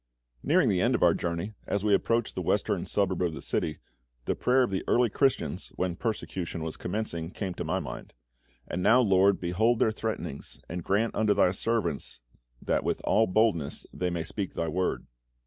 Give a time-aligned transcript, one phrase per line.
[0.41, 3.77] Nearing the end of our journey, as we approached the western suburb of the city,
[4.25, 8.13] the prayer of the early Christians, when persecution was commencing, came to my mind:
[8.67, 12.19] "And now, LORD, behold their threatenings, and grant unto Thy servants
[12.59, 15.05] that with all boldness they may speak Thy Word."